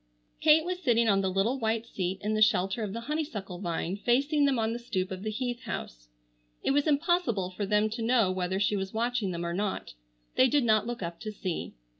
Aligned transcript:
Kate 0.39 0.65
was 0.65 0.79
sitting 0.81 1.07
on 1.07 1.21
the 1.21 1.29
little 1.29 1.59
white 1.59 1.85
seat 1.85 2.19
in 2.23 2.33
the 2.33 2.41
shelter 2.41 2.81
of 2.81 2.91
the 2.91 3.01
honeysuckle 3.01 3.59
vine 3.59 3.95
facing 3.95 4.45
them 4.45 4.57
on 4.57 4.73
the 4.73 4.79
stoop 4.79 5.11
of 5.11 5.21
the 5.21 5.29
Heath 5.29 5.61
house. 5.65 6.09
It 6.63 6.71
was 6.71 6.87
impossible 6.87 7.51
for 7.51 7.67
them 7.67 7.87
to 7.91 8.01
know 8.01 8.31
whether 8.31 8.59
she 8.59 8.75
was 8.75 8.93
watching 8.95 9.29
them 9.29 9.45
or 9.45 9.53
not. 9.53 9.93
They 10.37 10.47
did 10.47 10.63
not 10.63 10.87
look 10.87 11.03
up 11.03 11.19
to 11.19 11.31
see. 11.31 11.75